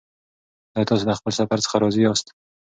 [0.75, 2.27] ایا تاسې له خپل سفر څخه راضي یاست؟